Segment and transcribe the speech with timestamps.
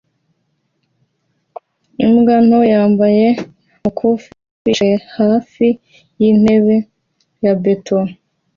[2.05, 3.27] Imbwa nto yambaye
[3.77, 4.27] umukufi
[4.63, 5.65] yicaye hafi
[6.19, 6.75] y'intebe
[7.43, 7.99] ya beto